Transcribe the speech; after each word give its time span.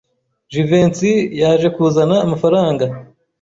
Jivency 0.51 1.11
yaje 1.41 1.67
kuzana 1.75 2.15
amafaranga. 2.25 2.85